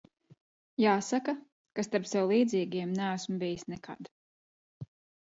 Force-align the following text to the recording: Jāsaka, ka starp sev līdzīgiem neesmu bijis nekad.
Jāsaka, 0.83 1.35
ka 1.79 1.87
starp 1.89 2.09
sev 2.13 2.27
līdzīgiem 2.33 2.99
neesmu 3.03 3.41
bijis 3.47 3.71
nekad. 3.75 4.15